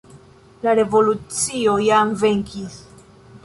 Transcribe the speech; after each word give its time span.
La 0.65 0.73
revolucio 0.79 1.77
jam 1.91 2.17
venkis. 2.25 2.81